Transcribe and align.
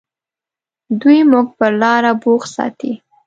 دوی 1.01 1.19
موږ 1.31 1.47
پر 1.57 1.71
لاره 1.81 2.11
بوخت 2.21 2.49
ساتي. 2.55 2.91